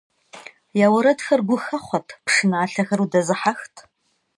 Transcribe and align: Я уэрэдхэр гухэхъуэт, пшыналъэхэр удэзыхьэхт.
Я 0.85 0.87
уэрэдхэр 0.93 1.41
гухэхъуэт, 1.47 2.07
пшыналъэхэр 2.25 2.99
удэзыхьэхт. 3.03 3.75